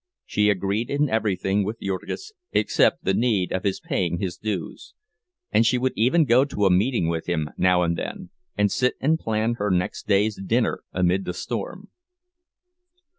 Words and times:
She 0.25 0.49
agreed 0.49 0.89
in 0.89 1.11
everything 1.11 1.63
with 1.63 1.79
Jurgis, 1.79 2.33
except 2.51 3.03
the 3.03 3.13
need 3.13 3.51
of 3.53 3.63
his 3.63 3.79
paying 3.79 4.17
his 4.17 4.35
dues; 4.35 4.95
and 5.51 5.63
she 5.63 5.77
would 5.77 5.93
even 5.95 6.25
go 6.25 6.43
to 6.43 6.65
a 6.65 6.71
meeting 6.71 7.07
with 7.07 7.27
him 7.29 7.51
now 7.55 7.83
and 7.83 7.95
then, 7.95 8.31
and 8.57 8.71
sit 8.71 8.95
and 8.99 9.19
plan 9.19 9.57
her 9.59 9.69
next 9.69 10.07
day's 10.07 10.41
dinner 10.41 10.81
amid 10.91 11.25
the 11.25 11.35
storm. 11.35 11.89